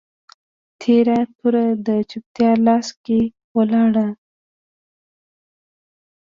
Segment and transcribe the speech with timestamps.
[0.81, 3.19] تیره توره د چوپتیا لاس کي
[3.57, 4.07] ولاړه